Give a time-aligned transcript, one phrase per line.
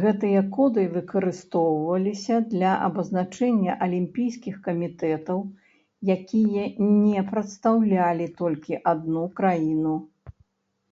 [0.00, 5.44] Гэтыя коды выкарыстоўваліся для абазначэння алімпійскіх камітэтаў,
[6.18, 9.96] якія не прадстаўлялі толькі адну краіну.